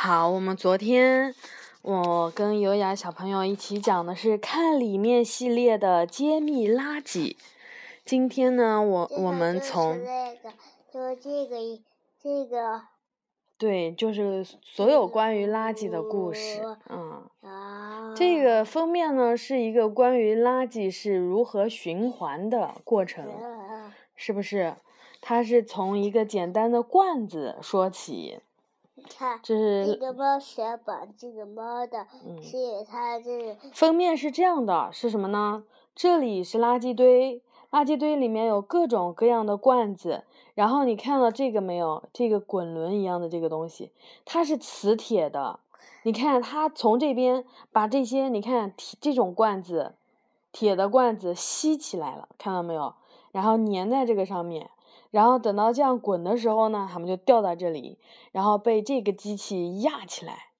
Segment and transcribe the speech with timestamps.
[0.00, 1.34] 好，我们昨天
[1.82, 7.36] 我跟优雅小朋友一起讲的是看里面系列的揭秘垃圾。
[8.04, 10.50] 今天呢，我我们从那个，
[10.92, 11.56] 就这个
[12.22, 12.82] 这个。
[13.58, 18.14] 对，就是所有关于垃圾的故事，嗯。
[18.14, 23.26] 这个封面呢是一个关于垃圾是如何循环的过程，
[24.14, 24.76] 是不是？
[25.20, 28.38] 它是从一个简单的罐子说起。
[29.08, 32.06] 看，这是这个猫想把这个猫的，
[32.42, 35.64] 是它这封面是这样的，是什么呢？
[35.94, 40.24] 这里是垃圾堆，垃圾堆里面有各种各样的罐子。
[40.54, 42.02] 然后你看到这个没有？
[42.12, 43.92] 这个滚轮一样的这个东西，
[44.24, 45.60] 它是磁铁的。
[46.02, 49.94] 你看，它从这边把这些，你看铁这种罐子，
[50.50, 52.94] 铁的罐子吸起来了，看到没有？
[53.30, 54.70] 然后粘在这个上面。
[55.10, 57.98] 然后等到这样滚的时候呢，它们就掉到这里，
[58.32, 60.50] 然后被这个机器压起来，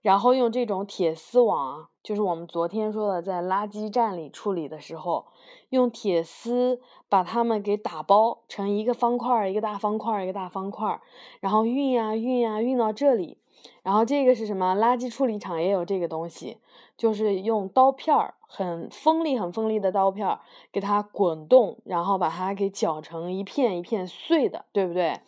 [0.00, 5.26] 然后用这种铁丝网，就是我们昨天说的在垃圾站里处理的时候，
[5.70, 11.00] 用铁丝把它们给打包成一个方块儿，一个大方块儿，一个大方块儿，
[11.40, 13.38] 然后运呀运呀运到这里。
[13.82, 14.74] 然后这个是什么？
[14.74, 16.58] 垃圾处理厂也有这个东西，
[16.96, 20.40] 就是用刀片儿，很锋利、很锋利的刀片儿，
[20.72, 25.20] 给它滚动，然后把它给搅成一片一片碎的，对不对？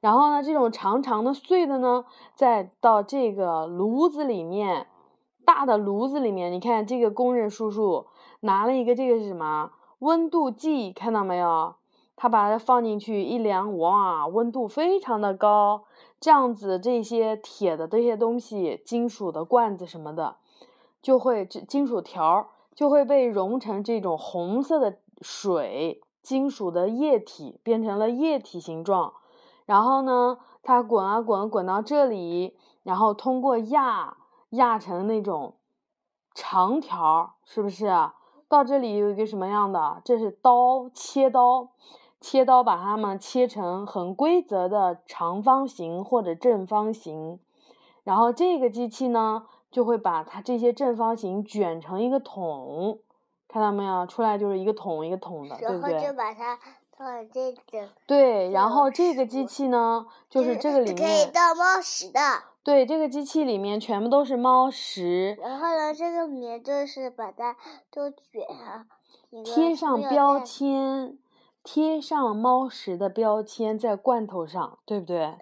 [0.00, 2.04] 然后呢，这种长长的碎的呢，
[2.36, 4.86] 再到这个炉子里面，
[5.44, 8.06] 大的炉子里面，你看这个工人叔叔
[8.40, 9.72] 拿了一个，这个是什么？
[9.98, 11.74] 温度计，看到没有？
[12.14, 15.84] 他把它放进去一量，哇，温度非常的高。
[16.20, 20.36] 这样子，这些铁的这些东西，金属的罐子什么的，
[21.02, 22.48] 就会这金属条
[22.78, 29.14] 就会被融成这种红色的水，金属的液体变成了液体形状。
[29.66, 34.16] 然后呢，它滚啊滚，滚到这里，然后通过压
[34.50, 35.54] 压成那种
[36.36, 37.88] 长条，是不是？
[38.48, 40.00] 到这里有一个什么样的？
[40.04, 41.70] 这是刀，切刀。
[42.20, 47.40] 切刀把它们切成很规则的长方形或者正方形，
[48.04, 53.00] 然后这个机器呢就会把它这些正方形卷成一个桶，
[53.48, 54.06] 看到没有？
[54.06, 55.92] 出来就是一个桶一个桶的，对不对？
[55.92, 56.58] 然后就把它
[56.96, 57.88] 放这个。
[58.06, 62.20] 对，然后这个机器呢，就是这个里面可以倒猫屎的。
[62.62, 65.36] 对，这个机器里面全部都是猫食。
[65.40, 67.56] 然后呢，这个里面就是把它
[67.90, 68.86] 都卷上，
[69.44, 71.18] 贴上标签。
[71.64, 75.36] 贴上猫食的标签在罐头上，对不对？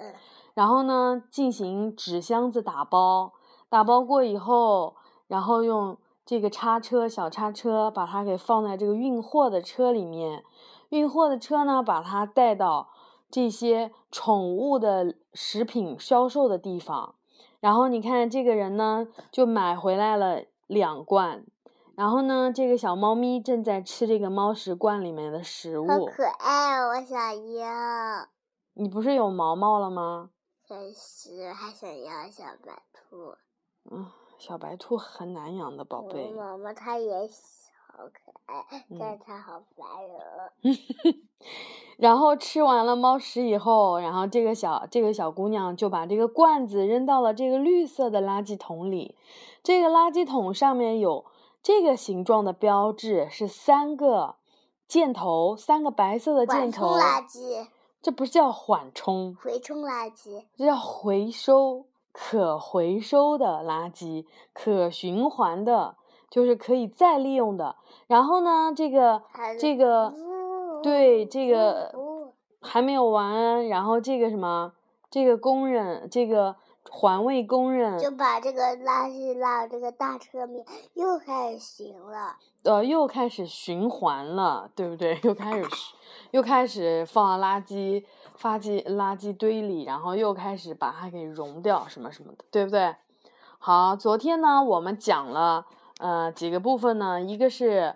[0.54, 3.34] 然后呢，进行纸箱子打包，
[3.68, 4.96] 打包过以后，
[5.26, 10.44] 然后用这个叉车小叉车把它给放在这个运货的车里面，
[10.90, 12.88] 运货的车呢把它带到
[13.30, 17.16] 这些宠物的食品销售的地方，
[17.60, 21.44] 然后你看这个人呢就买回来了两罐。
[21.96, 26.90] 然后呢，这个小猫咪正在吃这个猫食罐里面的食物，好可爱哦！
[26.90, 28.28] 我想要。
[28.74, 30.28] 你不是有毛毛了吗？
[30.68, 33.34] 但是还想要小白兔。
[33.90, 34.06] 嗯，
[34.38, 36.30] 小白兔很难养的宝贝。
[36.32, 37.14] 妈妈它也
[37.86, 40.74] 好可爱，但是它好烦人。
[41.98, 49.16] 然后吃完了猫食以后，然后这个小这个小姑娘就把这个罐子扔到了这个绿色的垃圾桶里。
[49.62, 51.26] 这个垃圾桶上面有。
[51.62, 54.36] 这个形状的标志是三个
[54.86, 56.86] 箭头，三个白色的箭头。
[56.94, 57.66] 垃圾。
[58.00, 59.34] 这不是叫缓冲？
[59.34, 60.44] 回冲垃圾。
[60.56, 61.86] 这叫回收，
[62.18, 65.96] 可回收的垃圾，可循环的，
[66.30, 67.76] 就是可以再利用的。
[68.06, 69.22] 然后呢，这个
[69.60, 70.14] 这个，
[70.82, 71.94] 对这个
[72.62, 73.68] 还没有完。
[73.68, 74.72] 然后这个什么，
[75.10, 76.56] 这个工人，这个。
[76.98, 80.64] 环卫工人就把这个垃圾拉这个大车面，
[80.94, 82.38] 又开始行了。
[82.62, 85.20] 呃，又开始循环了，对不对？
[85.22, 85.68] 又开始，
[86.30, 88.02] 又开始放垃圾，
[88.40, 92.96] 垃圾垃圾堆里，然后又开始把它给融掉，什么什么的，对不对？
[93.58, 95.66] 好，昨天呢，我们讲了
[95.98, 97.94] 呃几个部分呢，一个是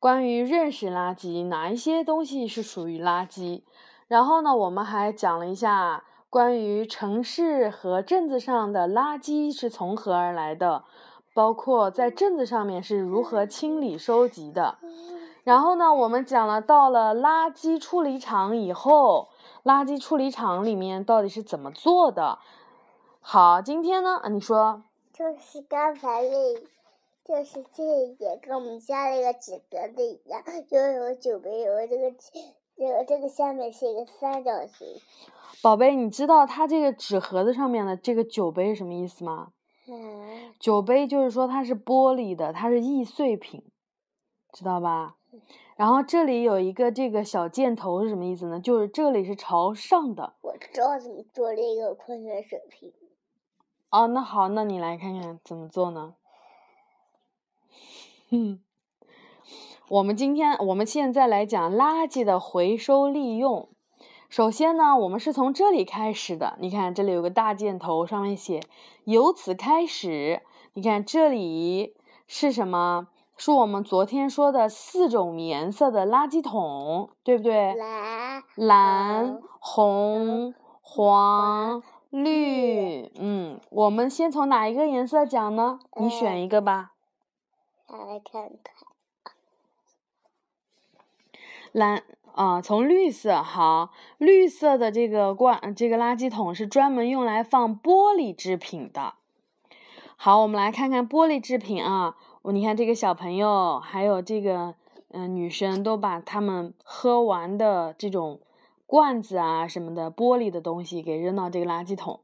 [0.00, 3.62] 关于认识垃圾，哪一些东西是属于垃圾，
[4.08, 6.02] 然后呢，我们还讲了一下。
[6.30, 10.84] 关于城市和镇子上的垃圾是从何而来的，
[11.34, 14.78] 包括在镇子上面是如何清理收集的。
[15.42, 19.30] 然后呢，我们讲了到了垃圾处理厂以后，
[19.64, 22.38] 垃圾处理厂里面到底是怎么做的？
[23.20, 26.54] 好，今天呢，你说，就是刚才那，
[27.24, 32.12] 就是这一点跟我们家那个纸格子一样，就有九杯有，这个
[32.76, 34.86] 这个这个下面是一个三角形。
[35.62, 39.52] 宝贝，你知道它这个纸盒子上面的这个酒杯是什么意思吗？
[39.86, 43.62] 嗯，酒杯就是说它是玻璃的，它是易碎品，
[44.52, 45.16] 知道吧？
[45.76, 48.58] 然后这里有一个这个小箭头是什么意思呢？
[48.60, 50.34] 就是这里是朝上的。
[50.40, 52.92] 我知道怎么做这个矿泉水瓶。
[53.90, 56.14] 哦，那好，那你来看看怎么做呢？
[58.30, 58.60] 嗯，
[59.88, 63.68] 我们今天我们现在来讲垃圾的回收利用。
[64.30, 66.56] 首先呢，我们是从这里开始的。
[66.60, 68.60] 你看，这里有个大箭头，上面写
[69.02, 70.40] “由此开始”。
[70.74, 71.96] 你看这里
[72.28, 73.08] 是什么？
[73.36, 77.74] 是我们昨天说的四种颜色的垃圾桶，对不对？
[77.74, 83.10] 蓝、蓝、红、黄、绿。
[83.18, 85.80] 嗯，我们先从哪一个颜色讲呢？
[85.96, 86.92] 你选一个吧。
[87.88, 89.34] 来看看。
[91.72, 92.04] 蓝。
[92.34, 99.14] 啊，从绿色好，绿色的这个罐，这个垃圾桶是专门用来放玻璃制品的。
[100.16, 102.16] 好，我们来看看玻璃制品啊。
[102.42, 104.74] 我你看这个小朋友，还有这个
[105.10, 108.40] 嗯女生，都把他们喝完的这种
[108.86, 112.20] 罐子啊什么的玻璃的东西给扔到这个垃圾桶。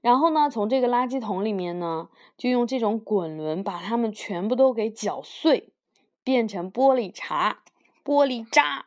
[0.00, 5.72] 然后呢，从这个垃圾桶里面呢，就用这种滚轮把它们全部都给搅碎，
[6.24, 7.56] 变成玻璃碴、
[8.04, 8.86] 玻璃渣。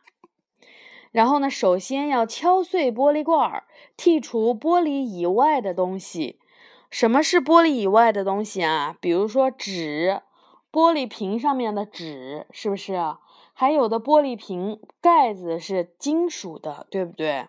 [1.14, 3.62] 然后呢，首先要敲碎玻璃罐儿，
[3.96, 6.40] 剔除玻璃以外的东西。
[6.90, 8.96] 什么是玻璃以外的东西啊？
[9.00, 10.22] 比如说纸，
[10.72, 13.14] 玻璃瓶上面的纸，是不是？
[13.52, 17.46] 还有的玻璃瓶盖子是金属的，对不对？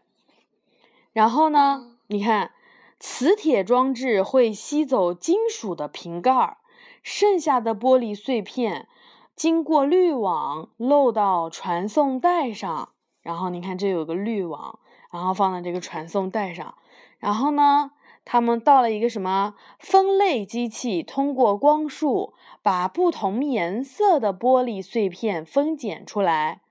[1.12, 2.52] 然后呢，你看，
[3.00, 6.58] 磁铁装置会吸走金属的瓶盖儿，
[7.02, 8.88] 剩下的玻璃碎片
[9.36, 12.90] 经过滤网漏到传送带上。
[13.25, 14.77] 然后你看，这有个滤网，
[15.10, 16.75] 然后放在这个传送带上。
[17.18, 17.89] 然后呢，
[18.24, 26.62] 他们到了一个什么分类机器，通过光束把不同颜色的玻璃碎片分拣出来。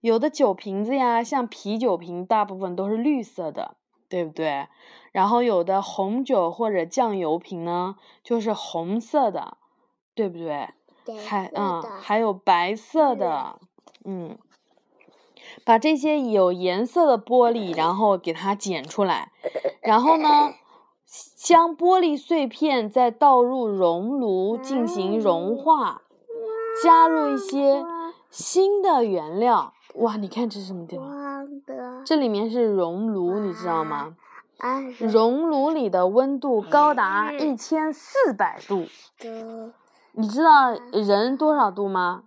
[0.00, 3.76] 有的酒瓶子呀，像啤酒瓶，大部分都是绿色的，
[4.08, 4.68] 对不对？
[5.10, 9.56] 然后有的红酒或者酱油瓶呢，就是红色的，
[10.14, 10.68] 对不对？
[11.26, 13.58] 还嗯，还有白色的，
[14.04, 14.38] 嗯。
[15.64, 19.32] 把这些有颜色的玻璃，然后给它剪出来，
[19.82, 20.52] 然后呢，
[21.36, 26.02] 将玻璃碎片再倒入熔炉进行融化，
[26.82, 27.84] 加入一些
[28.30, 29.72] 新的原料。
[29.94, 31.08] 哇，你看这是什么地方？
[32.04, 34.14] 这里面是熔炉，你知道吗？
[34.98, 38.86] 熔炉里的温度高达一千四百度。
[40.12, 42.24] 你知道人多少度吗？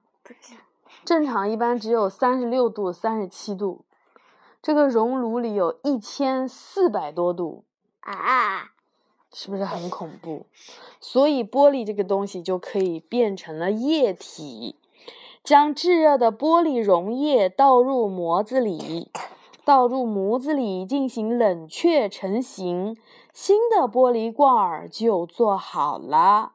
[1.04, 3.84] 正常一般只有三十六度、三十七度，
[4.62, 7.64] 这个熔炉里有一千四百多度
[8.02, 8.72] 啊，
[9.34, 10.46] 是不是很恐怖？
[11.00, 14.76] 所以玻璃这个东西就可以变成了液体，
[15.44, 19.10] 将炙热的玻璃溶液倒入模子里，
[19.66, 22.96] 倒入模子里进行冷却成型，
[23.34, 26.52] 新的玻璃罐儿就做好了。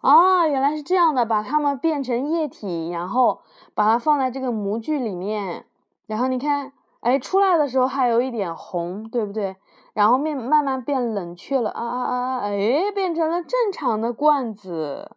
[0.00, 3.40] 啊，原来是这样的，把它们变成液体，然后
[3.74, 5.66] 把它放在这个模具里面，
[6.06, 9.56] 然后你看，哎，出来的时候还有一点红，对不对？
[9.92, 15.10] 然后面慢慢变冷却了，啊啊啊，哎，变成了正常的罐子，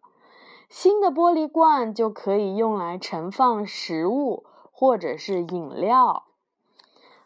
[0.68, 6.24] 新的玻璃罐就可以用来盛放食物或者是饮料。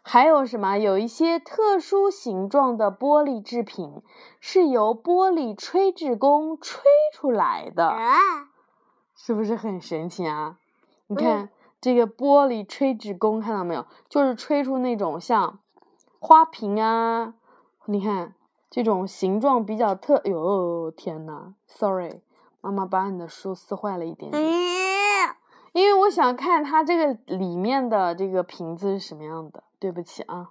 [0.08, 0.78] 还有什么？
[0.78, 4.00] 有一些特殊形状的玻璃制品
[4.40, 7.94] 是由玻璃吹制工吹出来的，
[9.14, 10.56] 是不是很神奇啊？
[11.08, 13.84] 你看这个玻璃吹制工，看到没有？
[14.08, 15.58] 就是吹出那种像
[16.18, 17.34] 花瓶啊，
[17.84, 18.34] 你看
[18.70, 20.22] 这种形状比较特。
[20.24, 22.22] 哟，天呐 s o r r y
[22.62, 24.42] 妈妈把你的书撕坏了一点点，
[25.72, 29.64] 因为我想看它这个里面的这个瓶子是什么样的。
[29.78, 30.50] 对不起啊，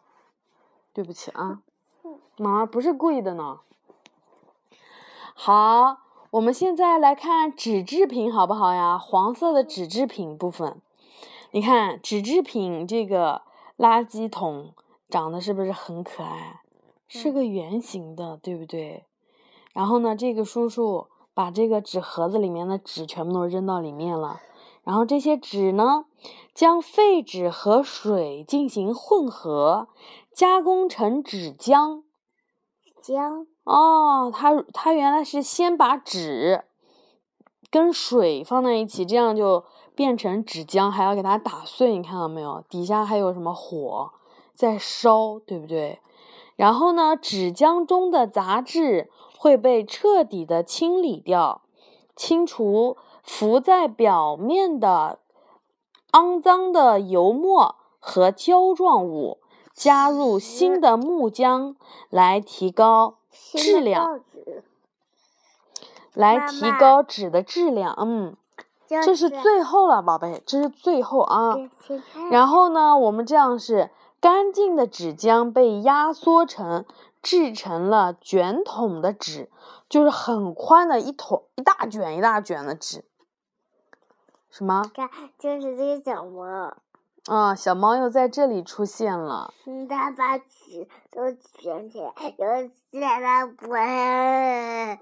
[0.94, 1.62] 对不起啊，
[2.38, 3.60] 妈妈不是故意的呢。
[5.34, 5.98] 好，
[6.32, 8.98] 我们现在来看纸制品好不好呀？
[8.98, 10.82] 黄色的纸制品部分，
[11.52, 13.42] 你看纸制品这个
[13.78, 14.74] 垃圾桶
[15.10, 16.62] 长得是不是很可爱？
[17.08, 19.06] 是个圆形的，对不对？
[19.74, 24.42] 然后呢，这个叔叔把这个纸盒子里面的纸全部都扔到里面了。
[24.88, 26.06] 然后这些纸呢，
[26.54, 29.90] 将废纸和水进行混合，
[30.32, 32.04] 加工成纸浆。
[33.04, 36.64] 浆哦，它它原来是先把纸
[37.70, 41.98] 跟水放在一起，这样就变成纸浆，还要给它打碎。
[41.98, 42.64] 你看到没有？
[42.70, 44.14] 底下还有什么火
[44.54, 46.00] 在烧，对不对？
[46.56, 51.62] 然后呢，纸浆中的杂质会被彻底的清理掉，
[52.16, 52.96] 清除
[53.28, 55.20] 浮在表面的
[56.12, 59.38] 肮脏的油墨和胶状物，
[59.76, 61.76] 加入新的木浆
[62.10, 64.22] 来提高质量，
[66.14, 67.94] 来提高纸的质量。
[68.00, 68.36] 嗯，
[68.88, 71.56] 这是最后了，宝贝，这是最后啊。
[72.32, 73.92] 然后呢，我们这样是。
[74.20, 76.86] 干净的纸浆被压缩成
[77.22, 79.48] 制成了卷筒的纸，
[79.88, 83.06] 就是很宽的一桶一大卷一大卷的纸。
[84.58, 84.82] 什么？
[84.92, 86.74] 看，就是这个小猫。
[87.28, 89.54] 啊，小猫又在这里出现了。
[89.68, 93.68] 嗯，它把纸都卷起来，又系在它脖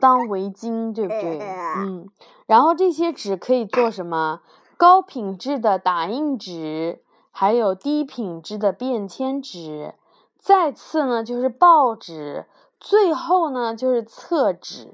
[0.01, 1.39] 当 围巾，对不对？
[1.77, 2.09] 嗯。
[2.47, 4.41] 然后这些纸可以做什么？
[4.75, 7.01] 高品质的打印纸。
[7.31, 9.93] 还有低品质的便签纸，
[10.37, 12.45] 再次呢就是报纸，
[12.79, 14.93] 最后呢就是厕纸。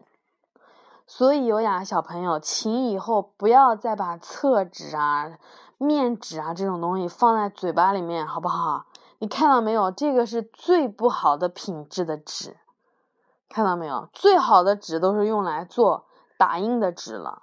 [1.14, 5.38] 所以优雅小朋友，请以后不要再把厕纸啊、
[5.78, 8.86] 面纸啊这种东西放在嘴巴里面，好不好？
[9.20, 9.92] 你看到没有？
[9.92, 12.56] 这个是最不好的品质的纸，
[13.50, 14.08] 看到没有？
[14.14, 16.06] 最好的纸都是用来做
[16.38, 17.42] 打印的纸了，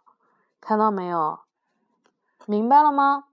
[0.63, 1.41] 看到没有？
[2.47, 3.25] 明白了吗？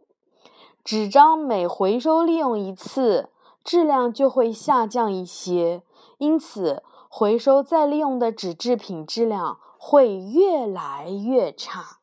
[0.83, 3.29] 纸张每回收利用一次，
[3.63, 5.81] 质量就会下降一些，
[6.17, 11.99] 因此回收再利用的纸制品质量会越来越差。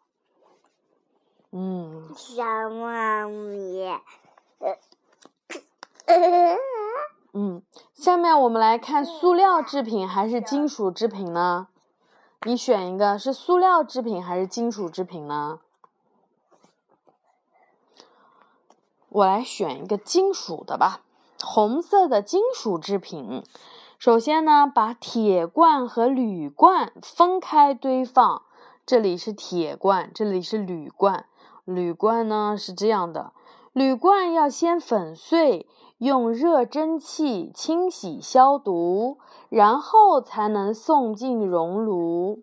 [1.50, 4.00] 嗯，小猫咪，
[7.32, 7.60] 嗯，
[7.92, 11.66] 下面我们来看塑料制品还是金属制品呢？
[12.46, 15.58] 你选一个，是塑料制品还是金属制品呢？
[19.08, 21.00] 我来选一个金属的吧，
[21.42, 23.42] 红色的金属制品。
[24.04, 28.42] 首先呢，把铁罐和铝罐分开堆放。
[28.85, 31.26] 这里是铁罐，这里是铝罐。
[31.64, 33.32] 铝罐呢是这样的，
[33.73, 35.68] 铝罐要先粉碎，
[35.99, 39.18] 用热蒸汽清洗消毒，
[39.49, 42.42] 然后才能送进熔炉。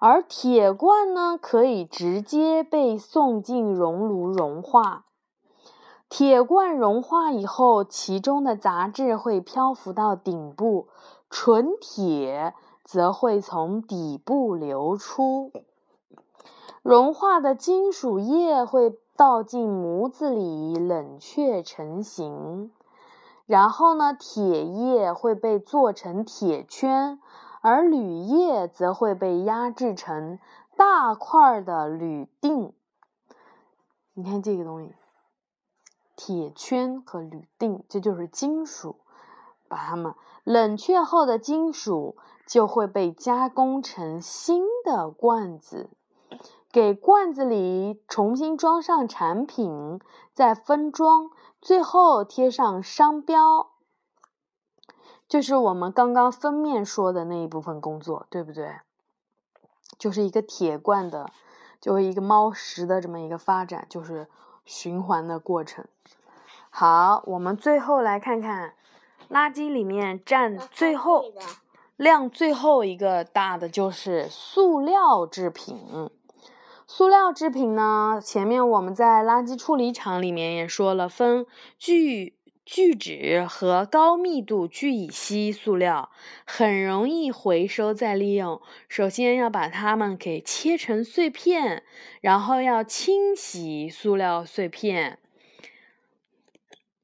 [0.00, 5.06] 而铁罐呢，可以直接被送进熔炉融化。
[6.16, 10.86] 铁罐融化以后，其中的杂质会漂浮到顶部，
[11.28, 12.54] 纯铁
[12.84, 15.50] 则会从底部流出。
[16.82, 22.70] 融化的金属液会倒进模子里冷却成型，
[23.44, 27.18] 然后呢，铁液会被做成铁圈，
[27.60, 30.38] 而铝液则会被压制成
[30.76, 32.72] 大块的铝锭。
[34.12, 34.94] 你看这个东西。
[36.16, 38.96] 铁圈和铝锭，这就是金属。
[39.66, 42.16] 把它们冷却后的金属
[42.46, 45.90] 就会被加工成新的罐子，
[46.70, 49.98] 给罐子里重新装上产品，
[50.32, 51.30] 再分装，
[51.60, 53.70] 最后贴上商标。
[55.26, 58.76] 就是我们刚刚封面说的那一部分工作，对不对？
[59.98, 61.30] 就是一个铁罐的，
[61.80, 64.28] 就是一个猫食的这么一个发展，就是
[64.64, 65.84] 循环的过程。
[66.70, 68.74] 好，我们最后来看看，
[69.30, 71.24] 垃圾里面占最后
[71.96, 76.10] 量最后一个大的就是塑料制品。
[76.86, 81.46] 塑料制品呢，前面我们在垃圾处理厂里面也说了，分
[81.78, 86.10] 聚聚酯和高密度聚乙烯塑料，
[86.46, 88.62] 很容易回收再利用。
[88.88, 91.82] 首先要把它们给切成碎片，
[92.22, 95.18] 然后要清洗塑料碎片。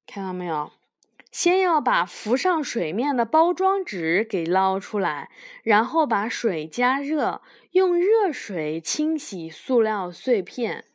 [0.06, 0.72] 看到没有？
[1.30, 5.30] 先要把浮上水面的包装纸给捞出来，
[5.62, 10.86] 然后把水加热，用热水清洗塑料碎片。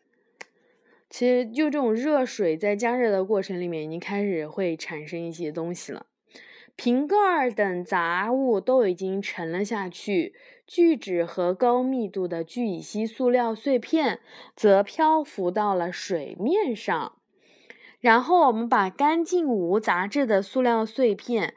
[1.18, 6.08] 其实，就这种热水在加热的过程里面，已经开始会产生一些东西了。
[6.76, 10.36] 瓶盖等杂物都已经沉了下去，
[10.68, 14.20] 聚酯和高密度的聚乙烯塑料碎片
[14.58, 17.14] 则漂浮到了水面上。
[18.02, 21.56] 然后我们把干净无杂质的塑料碎片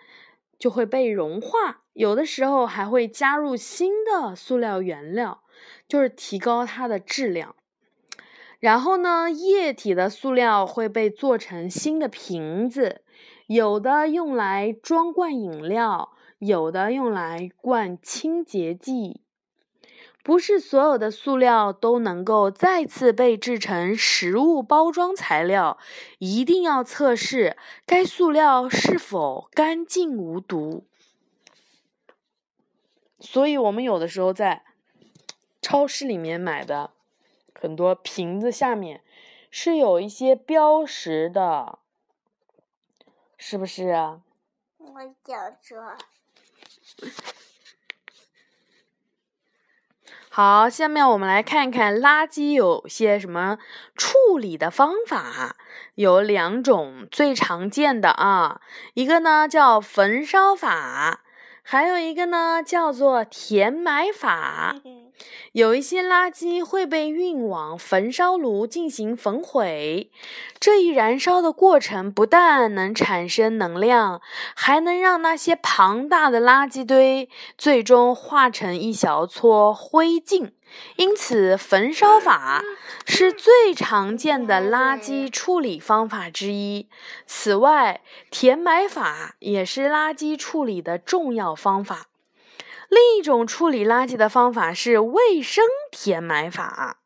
[0.56, 5.42] 就会被融化，有的时候还会加入新的塑料原料，
[5.88, 7.56] 就是提高它的质量。
[8.58, 13.02] 然后呢，液体的塑料会被做成新的瓶子，
[13.46, 19.20] 有的用来装罐饮料，有的用来灌清洁剂。
[20.24, 25.78] 不是所有的塑料都能够再次被制成食物包装材料，
[26.18, 30.84] 一定要测试该塑料是否干净无毒。
[33.20, 34.64] 所以我们有的时候在
[35.62, 36.90] 超市里面买的
[37.60, 39.02] 很多瓶子下面
[39.50, 41.80] 是有一些标识的，
[43.36, 44.20] 是不是啊？
[44.78, 45.96] 我想说。
[50.30, 53.58] 好，下面我们来看看垃圾有些什么
[53.96, 55.56] 处理的方法，
[55.96, 58.60] 有两种最常见的啊，
[58.94, 61.24] 一个呢叫焚烧法，
[61.62, 64.76] 还有一个呢叫做填埋法。
[65.52, 70.10] 有一些垃圾会被运往焚烧炉进行焚毁，
[70.60, 74.20] 这一燃烧的过程不但能产生能量，
[74.54, 80.52] 还能让那些庞大的垃圾堆最终化成一小撮灰烬。
[80.96, 82.62] 因此，焚烧法
[83.06, 86.90] 是最常见的垃圾处理方法之一。
[87.26, 92.08] 此外，填埋法也是垃圾处理的重要方法。
[92.88, 97.00] 另一种处理垃圾的方法是卫生填埋法。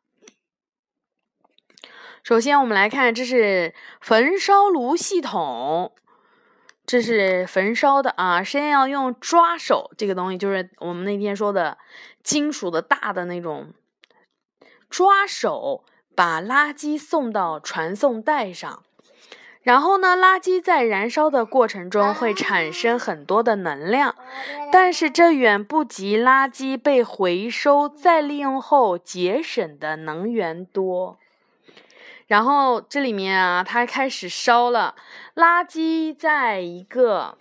[2.23, 5.93] 首先，我们来看，这是焚烧炉系统，
[6.85, 8.41] 这是焚烧的啊。
[8.41, 11.77] 先要用抓手，这个东西就是我们那天说的
[12.23, 13.73] 金属的大的那种
[14.89, 15.83] 抓手，
[16.15, 18.83] 把垃圾送到传送带上。
[19.63, 24.13] 然后呢，垃圾在燃烧的过程中会产生很多的能量，
[24.71, 31.17] 但是这远不及垃圾被回收再利用后节省的能源多。
[32.27, 34.95] 然后这里面啊，它开始烧了，
[35.35, 37.37] 垃圾在一个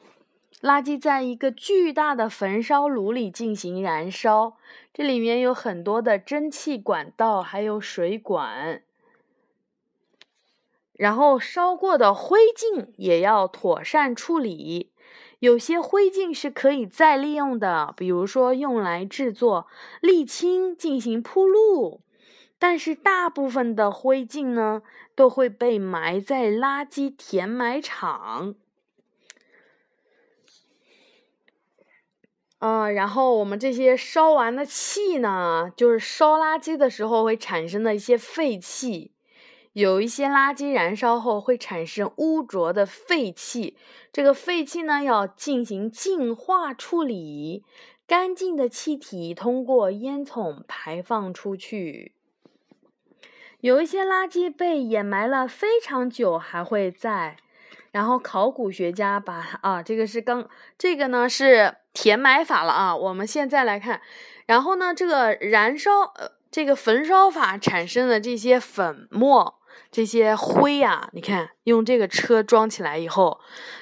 [0.61, 4.55] 垃圾在一个巨大的焚烧炉里进行燃烧，
[4.95, 8.83] 这里面有很多的蒸汽管道，还有水管。
[10.95, 14.93] 然后烧过的灰烬也要妥善处理，
[15.39, 19.67] 有些灰烬是可以再利用的，比如说用来制作
[20.03, 22.03] 沥青进行铺路。
[22.59, 24.83] 但是大部分的灰烬呢，
[25.17, 28.55] 都会被埋在垃圾填埋场。
[32.61, 39.12] 嗯，然后我们这些烧完的气呢，就是烧垃圾的时候会产生的一些废气。
[39.73, 43.77] 有一些垃圾燃烧后会产生污浊的废气，
[44.13, 47.65] 这个废气呢要进行净化处理，
[48.07, 52.13] 干净的气体通过烟囱排放出去。
[53.61, 57.39] 有一些垃圾被掩埋了非常久还会在，
[57.93, 64.03] 然后考古学家把啊，这个是刚这个呢是填埋法了啊，我们现在来看，
[64.45, 69.62] 然后呢这个燃烧呃这个焚烧法产生的这些粉末。
[69.91, 73.41] 这些灰呀，你看，用这个车装起来以后，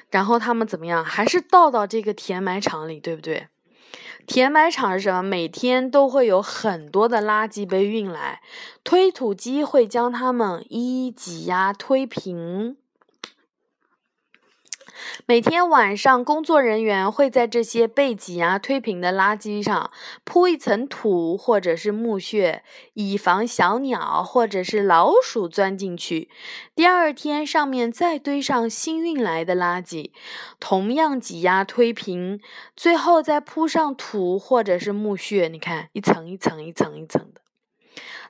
[0.09, 1.03] 然后他们怎么样？
[1.03, 3.47] 还是倒到这个填埋场里，对不对？
[4.27, 5.23] 填埋场是什么？
[5.23, 8.41] 每天都会有很多的垃圾被运来，
[8.83, 12.77] 推土机会将它们一一挤压推平。
[15.25, 19.91] 每天晚上，工作人员会在这些被挤压推平的垃圾上
[20.23, 26.29] 铺一层土或者是木屑，以防小鸟或者是老鼠钻进去。
[26.75, 30.11] 第二天，上面再堆上新运来的垃圾，
[30.59, 32.39] 同样挤压推平，
[32.75, 35.47] 最后再铺上土或者是木屑。
[35.47, 37.41] 你看，一层一层一层一层的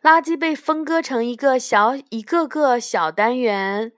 [0.01, 3.91] 垃圾被分割成一个小一个个小单元，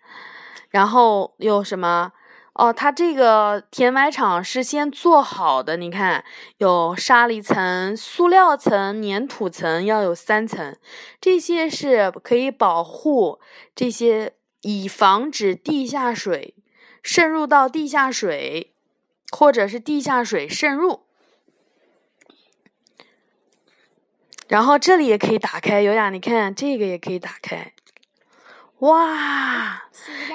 [0.69, 2.13] 然后有什么？
[2.53, 6.23] 哦，它这个填埋场是先做好的，你看
[6.57, 10.77] 有沙粒层、塑料层、粘土层，要有三层，
[11.19, 13.39] 这些是可以保护
[13.75, 16.53] 这些，以防止地下水
[17.01, 18.71] 渗入到地下水，
[19.31, 21.01] 或者是地下水渗入。
[24.47, 27.73] 然后这里也可以打开，有雅，你看这个也可以打开。
[28.83, 29.83] 哇！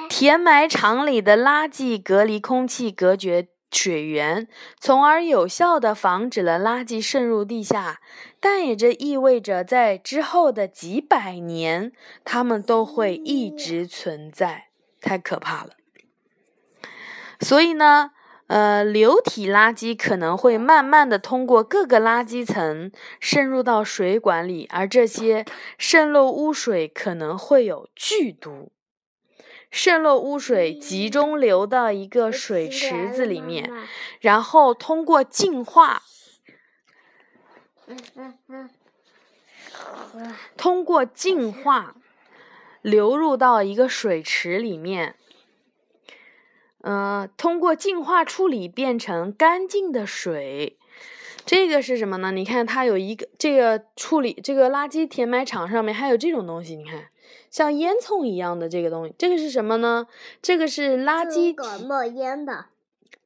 [0.09, 4.47] 填埋场里的垃圾隔离空气，隔绝水源，
[4.79, 8.01] 从而有效的防止了垃圾渗入地下。
[8.39, 11.91] 但也这意味着，在之后的几百年，
[12.25, 15.73] 它们都会一直存在，太可怕了。
[17.39, 18.11] 所以呢？
[18.49, 25.45] 呃，流体垃圾可能会慢慢的通过各个垃圾层渗入到水管里，而这些
[25.77, 28.71] 渗漏污水可能会有剧毒。
[29.69, 33.71] 渗漏污水集中流到一个水池子里面，
[34.19, 36.01] 然后通过净化，
[40.57, 41.95] 通过净化
[42.81, 45.15] 流入到一个水池里面。
[46.81, 50.77] 嗯，通过净化处理变成干净的水，
[51.45, 52.31] 这个是什么呢？
[52.31, 57.09] 你看，它有一个这个处理这个垃圾填埋场上面还有这种东西，你看，
[57.51, 60.07] 像烟囱一样的这个东西，这个是什么呢？
[60.41, 62.67] 这个是垃圾个冒烟的。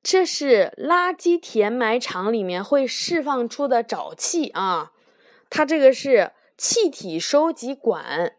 [0.02, 4.92] 这是垃圾填埋场里面会释放出的沼气啊，
[5.50, 8.34] 它这个是气体收集管。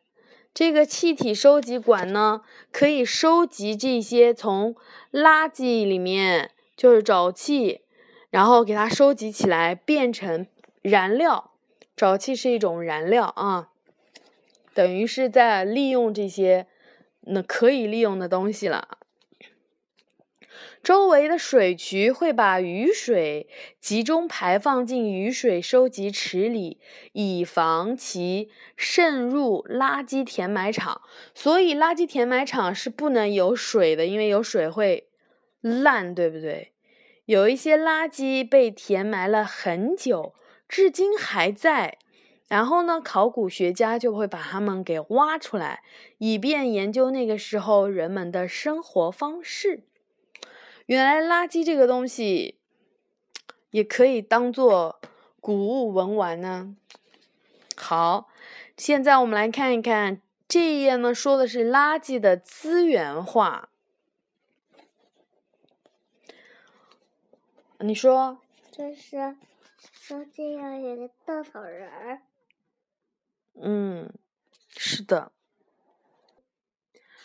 [0.55, 4.77] 这个气体收集管呢，可以收集这些从
[5.11, 7.81] 垃圾里面就是沼气，
[8.31, 10.47] 然后给它收集起来变成
[10.81, 11.51] 燃料。
[11.97, 13.71] 沼气是一种燃料啊，
[14.73, 16.69] 等于是在利用这些
[17.23, 18.99] 那可以利用的东西了。
[20.85, 23.49] 周围的水渠会把雨水
[23.81, 26.79] 集中排放进雨水收集池里，
[27.13, 31.01] 以防其渗入垃圾填埋场。
[31.35, 35.09] 所以，垃圾填埋场是不能有水的，因为有水会
[35.63, 36.73] 烂，对不对？
[37.25, 40.35] 有一些垃圾被填埋了很久，
[40.69, 41.97] 至今还在。
[42.47, 45.83] 然后呢，考古学家就会把它们给挖出来，
[46.19, 49.85] 以便研究那个时候人们的生活方式。
[50.87, 52.59] 原来垃圾这个东西
[53.71, 55.01] 也可以当做
[55.41, 56.77] 古物文玩呢。
[57.77, 58.29] 好，
[58.77, 63.71] 现在我们来看一看这一页呢，说的是垃圾的资源化。
[67.79, 68.39] 你说？
[68.71, 69.37] 这是
[69.93, 72.23] 说这样有个稻草人儿。
[73.55, 74.13] 嗯，
[74.69, 75.33] 是的。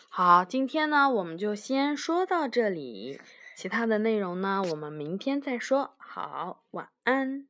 [0.09, 3.19] 好，今天呢，我们就先说到这里。
[3.59, 5.93] 其他的内容呢，我们明天再说。
[5.97, 7.48] 好，晚安。